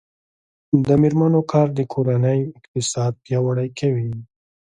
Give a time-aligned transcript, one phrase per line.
[0.87, 4.09] د میرمنو کار د کورنۍ اقتصاد پیاوړی کوي.